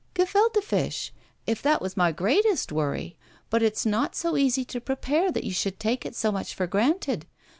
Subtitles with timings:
[0.15, 1.13] Gefulte fish!
[1.45, 3.17] If that was my greatest worry.
[3.51, 6.65] But it's not so easy to prepare, that you should take it so much for
[6.65, 7.27] granted.